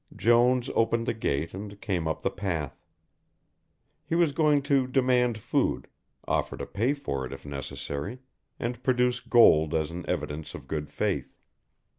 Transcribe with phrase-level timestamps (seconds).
[0.15, 2.81] Jones opened the gate and came up the path.
[4.03, 5.87] He was going to demand food,
[6.27, 8.17] offer to pay for it if necessary,
[8.59, 11.35] and produce gold as an evidence of good faith.